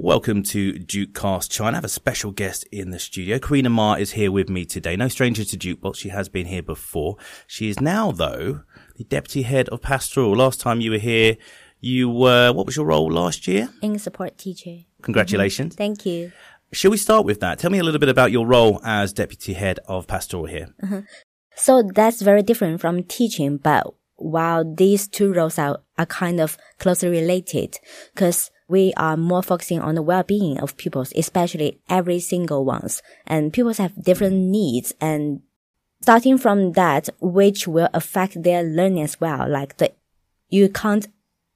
Welcome 0.00 0.44
to 0.44 0.78
Duke 0.78 1.12
Cast 1.12 1.50
China. 1.50 1.72
I 1.72 1.74
have 1.78 1.84
a 1.84 1.88
special 1.88 2.30
guest 2.30 2.62
in 2.70 2.92
the 2.92 3.00
studio. 3.00 3.40
Carina 3.40 3.68
Ma 3.68 3.94
is 3.94 4.12
here 4.12 4.30
with 4.30 4.48
me 4.48 4.64
today. 4.64 4.94
No 4.94 5.08
stranger 5.08 5.44
to 5.44 5.56
Jukebox. 5.56 5.96
She 5.96 6.10
has 6.10 6.28
been 6.28 6.46
here 6.46 6.62
before. 6.62 7.16
She 7.48 7.68
is 7.68 7.80
now, 7.80 8.12
though, 8.12 8.60
the 8.94 9.02
deputy 9.02 9.42
head 9.42 9.68
of 9.70 9.82
pastoral. 9.82 10.36
Last 10.36 10.60
time 10.60 10.80
you 10.80 10.92
were 10.92 10.98
here, 10.98 11.36
you 11.80 12.08
were, 12.08 12.52
what 12.52 12.64
was 12.64 12.76
your 12.76 12.86
role 12.86 13.10
last 13.10 13.48
year? 13.48 13.70
In 13.82 13.98
support 13.98 14.38
teacher. 14.38 14.84
Congratulations. 15.02 15.74
Mm-hmm. 15.74 15.78
Thank 15.78 16.06
you. 16.06 16.30
Shall 16.70 16.92
we 16.92 16.96
start 16.96 17.26
with 17.26 17.40
that? 17.40 17.58
Tell 17.58 17.72
me 17.72 17.80
a 17.80 17.82
little 17.82 17.98
bit 17.98 18.08
about 18.08 18.30
your 18.30 18.46
role 18.46 18.80
as 18.84 19.12
deputy 19.12 19.54
head 19.54 19.80
of 19.88 20.06
pastoral 20.06 20.46
here. 20.46 20.68
Uh-huh. 20.80 21.00
So 21.56 21.82
that's 21.92 22.22
very 22.22 22.44
different 22.44 22.80
from 22.80 23.02
teaching, 23.02 23.56
but 23.56 23.88
while 24.14 24.64
these 24.64 25.08
two 25.08 25.32
roles 25.34 25.58
are, 25.58 25.80
are 25.98 26.06
kind 26.06 26.38
of 26.38 26.56
closely 26.78 27.08
related, 27.08 27.80
because 28.14 28.52
we 28.68 28.92
are 28.96 29.16
more 29.16 29.42
focusing 29.42 29.80
on 29.80 29.94
the 29.94 30.02
well-being 30.02 30.60
of 30.60 30.76
pupils, 30.76 31.12
especially 31.16 31.80
every 31.88 32.20
single 32.20 32.64
ones. 32.64 33.02
And 33.26 33.52
pupils 33.52 33.78
have 33.78 34.04
different 34.04 34.36
needs 34.36 34.94
and 35.00 35.40
starting 36.02 36.38
from 36.38 36.72
that, 36.72 37.08
which 37.20 37.66
will 37.66 37.88
affect 37.94 38.42
their 38.42 38.62
learning 38.62 39.02
as 39.02 39.20
well. 39.20 39.48
Like 39.48 39.78
the, 39.78 39.92
you 40.48 40.68
can't 40.68 41.08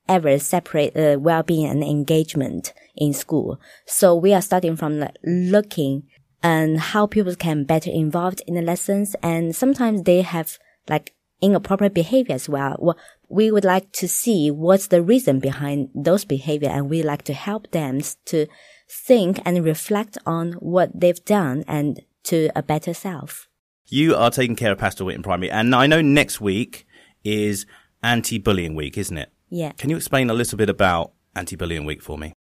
ever 0.09 0.39
separate 0.39 0.95
the 0.95 1.19
well-being 1.21 1.67
and 1.67 1.85
engagement 1.85 2.73
in 2.97 3.13
school. 3.13 3.61
So 3.87 4.15
we 4.15 4.33
are 4.35 4.43
starting 4.43 4.77
from 4.77 4.99
like, 4.99 5.17
looking 5.23 6.05
and 6.43 6.81
how 6.81 7.07
pupils 7.07 7.37
can 7.37 7.65
better 7.65 7.91
involved 7.91 8.43
in 8.47 8.55
the 8.55 8.63
lessons. 8.63 9.15
And 9.23 9.55
sometimes 9.55 10.03
they 10.03 10.23
have 10.23 10.59
like 10.89 11.15
inappropriate 11.43 11.93
behavior 11.93 12.35
as 12.35 12.49
well. 12.49 12.77
Well, 12.79 12.97
we 13.29 13.51
would 13.51 13.65
like 13.65 13.93
to 13.93 14.09
see 14.09 14.51
what's 14.51 14.87
the 14.87 15.03
reason 15.03 15.41
behind 15.41 15.91
those 15.95 16.25
behavior 16.25 16.71
and 16.71 16.89
we 16.89 17.03
like 17.03 17.23
to 17.25 17.35
help 17.35 17.71
them 17.73 18.01
to 18.27 18.47
think 18.89 19.41
and 19.45 19.65
reflect 19.65 20.17
on 20.25 20.53
what 20.53 20.99
they've 20.99 21.25
done 21.25 21.65
and 21.67 22.01
to 22.25 22.51
a 22.55 22.63
better 22.63 22.95
self. 22.95 23.49
You 23.87 24.15
are 24.15 24.31
taking 24.31 24.57
care 24.57 24.73
of 24.73 24.79
pastoral 24.79 25.11
in 25.11 25.23
primary, 25.23 25.51
and 25.51 25.75
I 25.75 25.87
know 25.87 26.01
next 26.01 26.41
week 26.41 26.87
is 27.25 27.67
anti-bullying 28.03 28.75
week, 28.75 28.97
isn't 28.97 29.19
it? 29.19 29.31
Yeah. 29.51 29.73
Can 29.73 29.91
you 29.91 29.97
explain 29.97 30.31
a 30.31 30.35
little 30.35 30.57
bit 30.57 30.71
about 30.71 31.13
anti-bullying 31.35 31.85
week 31.85 32.03
for 32.03 32.17
me? 32.17 32.33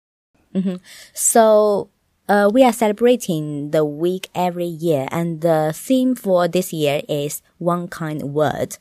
So, 1.12 1.90
uh, 2.28 2.50
we 2.52 2.62
are 2.62 2.72
celebrating 2.72 3.70
the 3.70 3.84
week 3.84 4.28
every 4.34 4.66
year 4.66 5.08
and 5.10 5.40
the 5.40 5.72
theme 5.74 6.14
for 6.14 6.46
this 6.46 6.72
year 6.72 7.02
is 7.08 7.42
one 7.58 7.88
kind 7.88 8.22
word. 8.22 8.78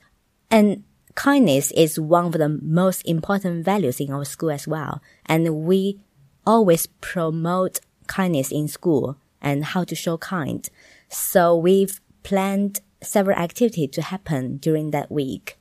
And 0.52 0.84
kindness 1.16 1.72
is 1.72 2.00
one 2.00 2.26
of 2.26 2.32
the 2.34 2.50
most 2.50 3.02
important 3.04 3.64
values 3.64 4.00
in 4.00 4.12
our 4.12 4.26
school 4.26 4.52
as 4.52 4.68
well. 4.68 5.02
And 5.26 5.66
we 5.66 6.00
always 6.46 6.88
promote 6.88 7.80
kindness 8.08 8.52
in 8.52 8.68
school 8.68 9.18
and 9.42 9.64
how 9.64 9.84
to 9.84 9.96
show 9.96 10.18
kind. 10.18 10.68
So 11.10 11.56
we've 11.56 12.02
planned 12.24 12.82
several 13.02 13.38
activities 13.38 13.92
to 13.92 14.02
happen 14.02 14.58
during 14.58 14.92
that 14.92 15.12
week. 15.12 15.58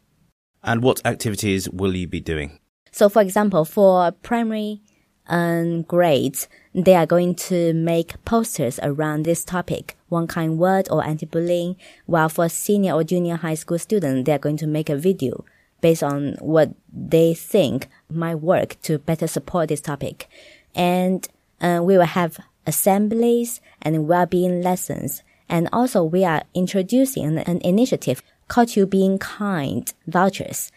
And 0.63 0.83
what 0.83 1.01
activities 1.05 1.69
will 1.69 1.95
you 1.95 2.07
be 2.07 2.21
doing? 2.21 2.59
So, 2.91 3.09
for 3.09 3.23
example, 3.23 3.65
for 3.65 4.11
primary 4.11 4.81
um, 5.29 5.83
grades, 5.83 6.49
they 6.75 6.95
are 6.95 7.07
going 7.07 7.35
to 7.35 7.73
make 7.75 8.23
posters 8.25 8.79
around 8.83 9.25
this 9.25 9.45
topic, 9.45 9.97
one 10.09 10.27
kind 10.27 10.59
word 10.59 10.89
or 10.91 11.05
anti-bullying, 11.05 11.77
while 12.07 12.29
for 12.29 12.49
senior 12.49 12.93
or 12.93 13.05
junior 13.05 13.37
high 13.37 13.55
school 13.55 13.79
students, 13.79 14.27
they 14.27 14.33
are 14.33 14.39
going 14.39 14.57
to 14.59 14.67
make 14.67 14.89
a 14.89 14.97
video 14.97 15.45
based 15.81 16.03
on 16.03 16.35
what 16.41 16.75
they 16.93 17.35
think 17.35 17.89
might 18.11 18.37
work 18.37 18.81
to 18.83 18.99
better 18.99 19.27
support 19.27 19.69
this 19.69 19.81
topic. 19.81 20.29
And 20.75 21.27
uh, 21.61 21.81
we 21.83 21.97
will 21.97 22.05
have 22.05 22.39
assemblies 22.67 23.61
and 23.83 24.09
well-being 24.09 24.63
lessons. 24.63 25.23
And 25.49 25.69
also 25.73 26.03
we 26.03 26.25
are 26.25 26.43
introducing 26.55 27.25
an, 27.25 27.39
an 27.39 27.61
initiative 27.63 28.23
called 28.49 28.69
to 28.69 28.87
being 28.87 29.19
kind 29.19 29.93
vouchers. 30.07 30.73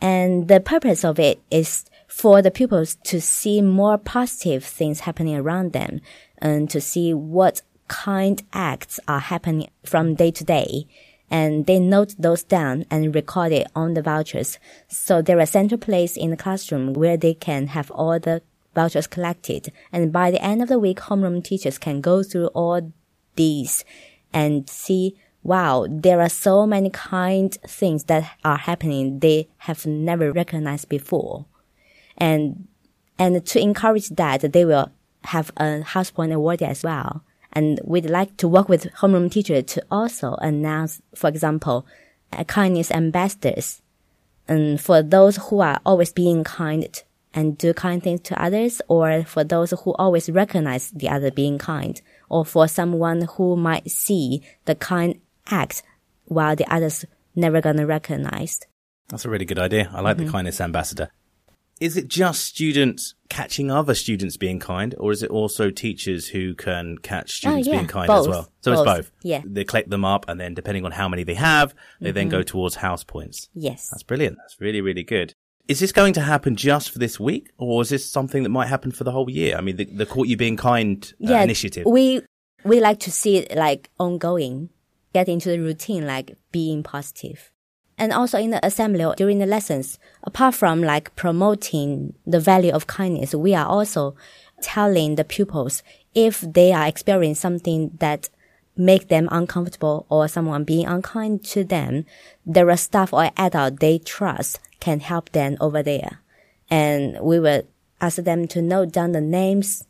And 0.00 0.48
the 0.48 0.60
purpose 0.60 1.04
of 1.04 1.18
it 1.18 1.40
is 1.50 1.84
for 2.10 2.42
the 2.42 2.50
pupils 2.50 2.96
to 3.04 3.20
see 3.20 3.62
more 3.62 3.96
positive 3.96 4.64
things 4.64 5.00
happening 5.00 5.36
around 5.36 5.72
them 5.72 6.00
and 6.38 6.68
to 6.68 6.80
see 6.80 7.14
what 7.14 7.62
kind 7.86 8.42
acts 8.52 8.98
are 9.06 9.20
happening 9.20 9.68
from 9.84 10.16
day 10.16 10.30
to 10.32 10.44
day. 10.44 10.86
And 11.30 11.66
they 11.66 11.78
note 11.78 12.16
those 12.18 12.42
down 12.42 12.84
and 12.90 13.14
record 13.14 13.52
it 13.52 13.68
on 13.76 13.94
the 13.94 14.02
vouchers. 14.02 14.58
So 14.88 15.22
there 15.22 15.38
are 15.38 15.42
a 15.42 15.46
central 15.46 15.78
place 15.78 16.16
in 16.16 16.30
the 16.30 16.36
classroom 16.36 16.94
where 16.94 17.16
they 17.16 17.34
can 17.34 17.68
have 17.68 17.92
all 17.92 18.18
the 18.18 18.42
vouchers 18.74 19.06
collected. 19.06 19.72
And 19.92 20.12
by 20.12 20.32
the 20.32 20.44
end 20.44 20.62
of 20.62 20.68
the 20.68 20.80
week, 20.80 20.98
homeroom 20.98 21.44
teachers 21.44 21.78
can 21.78 22.00
go 22.00 22.24
through 22.24 22.48
all 22.48 22.92
these 23.36 23.84
and 24.32 24.68
see 24.68 25.16
wow, 25.42 25.86
there 25.88 26.20
are 26.20 26.28
so 26.28 26.66
many 26.66 26.90
kind 26.90 27.52
things 27.66 28.04
that 28.04 28.30
are 28.44 28.58
happening 28.58 29.20
they 29.20 29.48
have 29.58 29.86
never 29.86 30.32
recognized 30.32 30.88
before. 30.88 31.46
And, 32.20 32.68
and 33.18 33.44
to 33.44 33.60
encourage 33.60 34.10
that, 34.10 34.52
they 34.52 34.64
will 34.64 34.90
have 35.24 35.50
a 35.56 35.82
house 35.82 36.10
point 36.10 36.32
award 36.32 36.62
as 36.62 36.82
well. 36.82 37.24
And 37.52 37.80
we'd 37.82 38.08
like 38.08 38.36
to 38.36 38.46
work 38.48 38.68
with 38.68 38.84
homeroom 38.94 39.30
teacher 39.30 39.60
to 39.62 39.82
also 39.90 40.34
announce, 40.34 41.02
for 41.14 41.28
example, 41.28 41.86
kindness 42.46 42.90
ambassadors. 42.92 43.82
And 44.46 44.80
for 44.80 45.02
those 45.02 45.36
who 45.36 45.60
are 45.60 45.80
always 45.84 46.12
being 46.12 46.44
kind 46.44 46.86
and 47.34 47.56
do 47.58 47.72
kind 47.72 48.02
things 48.02 48.20
to 48.22 48.40
others, 48.42 48.80
or 48.88 49.24
for 49.24 49.44
those 49.44 49.70
who 49.70 49.92
always 49.94 50.28
recognize 50.28 50.90
the 50.90 51.08
other 51.08 51.30
being 51.30 51.58
kind, 51.58 52.00
or 52.28 52.44
for 52.44 52.66
someone 52.68 53.22
who 53.22 53.56
might 53.56 53.90
see 53.90 54.42
the 54.64 54.74
kind 54.74 55.20
act 55.50 55.82
while 56.24 56.54
the 56.56 56.66
others 56.72 57.04
never 57.36 57.60
gonna 57.60 57.86
recognize. 57.86 58.60
That's 59.08 59.24
a 59.24 59.30
really 59.30 59.44
good 59.44 59.58
idea. 59.58 59.90
I 59.92 60.00
like 60.00 60.16
Mm-hmm. 60.16 60.26
the 60.26 60.32
kindness 60.32 60.60
ambassador. 60.60 61.10
Is 61.80 61.96
it 61.96 62.08
just 62.08 62.44
students 62.44 63.14
catching 63.30 63.70
other 63.70 63.94
students 63.94 64.36
being 64.36 64.58
kind, 64.58 64.94
or 64.98 65.12
is 65.12 65.22
it 65.22 65.30
also 65.30 65.70
teachers 65.70 66.28
who 66.28 66.54
can 66.54 66.98
catch 66.98 67.32
students 67.36 67.66
Oh, 67.66 67.70
yeah, 67.70 67.78
being 67.78 67.88
kind 67.88 68.10
as 68.10 68.28
well? 68.28 68.52
So 68.60 68.72
it's 68.72 68.80
Both, 68.82 68.86
both. 68.86 69.10
yeah. 69.22 69.38
Mm-hmm. 69.40 69.54
They 69.54 69.64
collect 69.64 69.88
them 69.88 70.04
up, 70.04 70.26
and 70.28 70.38
then 70.38 70.52
depending 70.52 70.84
on 70.84 70.92
how 70.92 71.08
many 71.08 71.24
they 71.24 71.34
have, 71.34 71.74
they 72.00 72.10
then 72.10 72.28
go 72.28 72.42
towards 72.42 72.76
house 72.76 73.02
points. 73.02 73.48
Yes. 73.54 73.88
That's 73.90 74.02
brilliant. 74.02 74.36
That's 74.36 74.60
really, 74.60 74.82
really 74.82 75.02
good. 75.02 75.34
Is 75.68 75.80
this 75.80 75.92
going 75.92 76.12
to 76.14 76.20
happen 76.20 76.54
just 76.56 76.90
for 76.90 76.98
this 76.98 77.18
week, 77.18 77.50
or 77.56 77.80
is 77.80 77.88
this 77.88 78.04
something 78.04 78.42
that 78.42 78.48
might 78.50 78.66
happen 78.66 78.90
for 78.90 79.04
the 79.04 79.12
whole 79.12 79.30
year? 79.30 79.56
I 79.56 79.62
mean, 79.62 79.76
the, 79.76 79.84
the 79.86 80.04
Caught 80.04 80.26
You 80.26 80.36
Being 80.36 80.56
Kind 80.58 81.14
uh, 81.26 81.32
initiative. 81.32 81.86
We 81.86 82.20
we 82.64 82.80
like 82.80 82.98
to 83.00 83.10
see 83.12 83.38
it 83.38 83.56
like 83.56 83.88
ongoing, 83.98 84.68
get 85.14 85.28
into 85.28 85.48
the 85.48 85.60
routine, 85.60 86.06
like 86.06 86.36
being 86.52 86.82
positive. 86.82 87.50
And 88.00 88.14
also 88.14 88.38
in 88.38 88.48
the 88.48 88.64
assembly 88.64 89.04
or 89.04 89.14
during 89.14 89.40
the 89.40 89.46
lessons, 89.46 89.98
apart 90.24 90.54
from 90.54 90.82
like 90.82 91.14
promoting 91.16 92.14
the 92.26 92.40
value 92.40 92.72
of 92.72 92.86
kindness, 92.86 93.34
we 93.34 93.54
are 93.54 93.66
also 93.66 94.16
telling 94.62 95.16
the 95.16 95.24
pupils 95.24 95.82
if 96.14 96.40
they 96.40 96.72
are 96.72 96.86
experiencing 96.86 97.34
something 97.34 97.90
that 98.00 98.30
make 98.74 99.08
them 99.08 99.28
uncomfortable 99.30 100.06
or 100.08 100.28
someone 100.28 100.64
being 100.64 100.86
unkind 100.86 101.44
to 101.44 101.62
them, 101.62 102.06
there 102.46 102.70
are 102.70 102.76
staff 102.78 103.12
or 103.12 103.30
adult 103.36 103.80
they 103.80 103.98
trust 103.98 104.60
can 104.80 105.00
help 105.00 105.30
them 105.32 105.58
over 105.60 105.82
there. 105.82 106.22
And 106.70 107.20
we 107.20 107.38
will 107.38 107.64
ask 108.00 108.16
them 108.16 108.48
to 108.48 108.62
note 108.62 108.92
down 108.92 109.12
the 109.12 109.20
names 109.20 109.86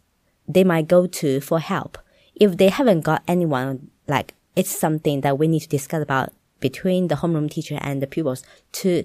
they 0.49 0.65
might 0.65 0.89
go 0.89 1.07
to 1.07 1.41
for 1.41 1.61
help. 1.61 1.97
If 2.35 2.57
they 2.57 2.71
haven't 2.71 3.03
got 3.03 3.23
anyone, 3.29 3.93
like 4.09 4.35
it's 4.57 4.77
something 4.77 5.21
that 5.21 5.39
we 5.39 5.47
need 5.47 5.61
to 5.61 5.69
discuss 5.69 6.03
about 6.03 6.33
between 6.61 7.09
the 7.09 7.17
homeroom 7.17 7.51
teacher 7.51 7.79
and 7.81 8.03
the 8.03 8.07
pupils 8.07 8.43
to 8.73 9.05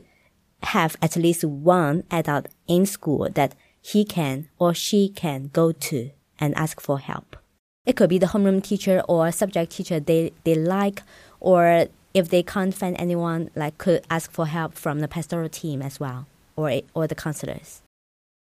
have 0.64 0.96
at 1.02 1.16
least 1.16 1.44
one 1.44 2.04
adult 2.12 2.48
in 2.68 2.86
school 2.86 3.30
that 3.34 3.56
he 3.82 4.04
can 4.04 4.50
or 4.60 4.74
she 4.74 5.10
can 5.10 5.50
go 5.54 5.72
to 5.72 6.12
and 6.40 6.56
ask 6.56 6.82
for 6.82 7.00
help. 7.00 7.36
It 7.86 7.96
could 7.96 8.10
be 8.10 8.18
the 8.18 8.28
homeroom 8.28 8.64
teacher 8.64 9.02
or 9.08 9.32
subject 9.32 9.72
teacher 9.72 10.00
they, 10.00 10.34
they 10.44 10.56
like, 10.56 11.04
or 11.40 11.88
if 12.14 12.30
they 12.30 12.42
can't 12.42 12.74
find 12.74 12.96
anyone, 13.00 13.52
like 13.56 13.78
could 13.78 14.04
ask 14.10 14.32
for 14.32 14.48
help 14.48 14.74
from 14.74 15.02
the 15.02 15.08
pastoral 15.08 15.50
team 15.50 15.82
as 15.82 16.00
well, 16.00 16.26
or, 16.56 16.82
or 16.94 17.08
the 17.08 17.16
counselors. 17.16 17.82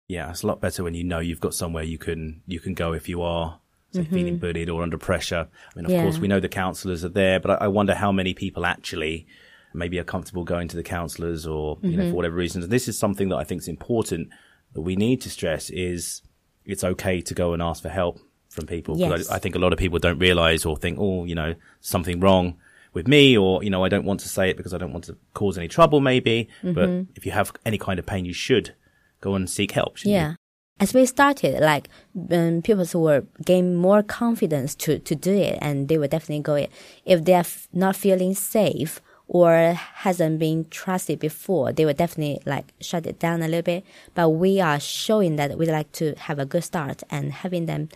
Yeah, 0.07 0.29
it's 0.29 0.43
a 0.43 0.47
lot 0.47 0.61
better 0.61 0.83
when 0.83 0.93
you 0.93 1.03
know 1.03 1.19
you've 1.19 1.39
got 1.39 1.53
somewhere 1.53 1.83
you 1.83 1.97
can 1.97 2.41
you 2.45 2.59
can 2.59 2.75
go 2.75 2.93
if 2.93 3.09
you 3.09 3.21
are 3.23 3.59
say, 3.95 4.01
Mm-hmm. 4.03 4.13
feeling 4.15 4.37
bullied 4.37 4.69
or 4.69 4.83
under 4.83 4.97
pressure. 4.97 5.47
I 5.49 5.75
mean, 5.75 5.85
of 5.85 5.91
Yeah. 5.91 6.03
course, 6.03 6.19
we 6.19 6.27
know 6.27 6.39
the 6.39 6.49
counsellors 6.49 7.03
are 7.05 7.09
there, 7.09 7.39
but 7.39 7.51
I, 7.61 7.65
I 7.65 7.67
wonder 7.67 7.95
how 7.95 8.11
many 8.11 8.33
people 8.33 8.65
actually 8.65 9.25
maybe 9.73 9.99
are 9.99 10.03
comfortable 10.05 10.43
going 10.43 10.67
to 10.69 10.75
the 10.77 10.83
counsellors 10.83 11.45
or 11.45 11.77
you 11.81 11.89
Mm-hmm. 11.89 11.99
know 11.99 12.09
for 12.09 12.15
whatever 12.15 12.35
reasons. 12.35 12.65
And 12.65 12.71
this 12.71 12.87
is 12.87 12.97
something 12.97 13.29
that 13.29 13.37
I 13.37 13.43
think 13.43 13.61
is 13.61 13.67
important 13.67 14.29
that 14.73 14.81
we 14.81 14.95
need 14.95 15.21
to 15.21 15.29
stress 15.29 15.69
is 15.69 16.21
it's 16.65 16.83
okay 16.83 17.21
to 17.21 17.33
go 17.33 17.53
and 17.53 17.61
ask 17.61 17.81
for 17.81 17.89
help 17.89 18.19
from 18.49 18.65
people. 18.67 18.97
Yes. 18.97 19.29
I, 19.29 19.35
I 19.35 19.39
think 19.39 19.55
a 19.55 19.59
lot 19.59 19.73
of 19.73 19.79
people 19.79 19.99
don't 19.99 20.17
realise 20.19 20.65
or 20.65 20.77
think, 20.77 20.97
oh, 20.99 21.25
you 21.25 21.35
know, 21.35 21.55
something 21.81 22.19
wrong 22.19 22.57
with 22.93 23.07
me 23.07 23.37
or, 23.37 23.61
you 23.63 23.69
know, 23.69 23.83
I 23.83 23.89
don't 23.89 24.05
want 24.05 24.21
to 24.21 24.29
say 24.29 24.49
it 24.49 24.55
because 24.57 24.73
I 24.73 24.77
don't 24.77 24.93
want 24.93 25.03
to 25.05 25.17
cause 25.33 25.57
any 25.57 25.67
trouble 25.67 25.99
maybe. 25.99 26.47
But 26.63 26.89
Mm-hmm. 26.89 27.11
if 27.15 27.25
you 27.25 27.33
have 27.33 27.51
any 27.65 27.77
kind 27.77 27.99
of 27.99 28.05
pain, 28.05 28.23
you 28.25 28.33
should 28.33 28.73
go 29.21 29.35
and 29.35 29.49
seek 29.49 29.71
help. 29.71 29.97
shouldn't 29.97 30.13
you? 30.31 30.35
As 30.77 30.93
we 30.93 31.05
started, 31.05 31.61
like 31.61 31.87
um, 32.31 32.61
people 32.61 32.85
were 32.95 33.23
gain 33.45 33.75
more 33.75 34.03
confidence 34.03 34.75
to, 34.75 34.99
to 34.99 35.15
do 35.15 35.33
it, 35.33 35.57
and 35.61 35.87
they 35.87 35.97
will 35.97 36.09
definitely 36.09 36.43
go 36.43 36.55
it. 36.55 36.71
If 37.05 37.23
they 37.23 37.33
are 37.33 37.39
f- 37.39 37.69
not 37.71 37.95
feeling 37.95 38.33
safe 38.33 39.01
or 39.27 39.73
hasn't 39.73 40.37
been 40.39 40.65
trusted 40.69 41.19
before, 41.19 41.71
they 41.71 41.85
will 41.85 41.93
definitely 41.93 42.41
like 42.45 42.73
shut 42.81 43.07
it 43.07 43.19
down 43.19 43.41
a 43.41 43.47
little 43.47 43.61
bit. 43.61 43.85
But 44.15 44.29
we 44.31 44.59
are 44.59 44.79
showing 44.79 45.37
that 45.37 45.57
we 45.57 45.65
like 45.65 45.91
to 45.93 46.13
have 46.15 46.39
a 46.39 46.45
good 46.45 46.63
start 46.65 47.03
and 47.09 47.31
having 47.31 47.67
them 47.67 47.87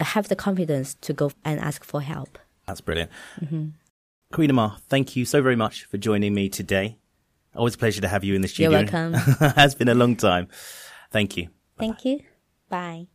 have 0.00 0.28
the 0.28 0.36
confidence 0.36 0.94
to 1.02 1.12
go 1.12 1.32
and 1.44 1.60
ask 1.60 1.84
for 1.84 2.00
help. 2.00 2.38
That's 2.66 2.80
brilliant. 2.80 3.10
Mm-hmm. 3.42 3.68
Carina 4.32 4.52
Ma, 4.54 4.76
thank 4.88 5.16
you 5.16 5.26
so 5.26 5.42
very 5.42 5.56
much 5.56 5.84
for 5.84 5.98
joining 5.98 6.32
me 6.32 6.48
today. 6.48 6.96
Always 7.54 7.74
a 7.74 7.78
pleasure 7.78 8.00
to 8.00 8.08
have 8.08 8.24
you 8.24 8.34
in 8.34 8.40
the 8.40 8.48
studio. 8.48 8.70
You're 8.70 8.80
welcome. 8.80 9.14
it 9.40 9.56
has 9.56 9.74
been 9.74 9.88
a 9.88 9.94
long 9.94 10.16
time. 10.16 10.48
Thank 11.10 11.36
you. 11.36 11.48
Thank 11.82 12.04
you. 12.04 12.20
Bye. 12.68 13.08